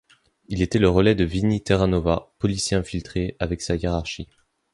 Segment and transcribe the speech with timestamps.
[0.47, 4.27] Il était le relais de Vinnie Terranova, policier infiltré, avec sa hiérarchie.